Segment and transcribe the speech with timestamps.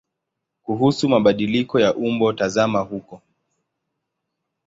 [0.63, 3.21] Kuhusu mabadiliko ya umbo tazama huko.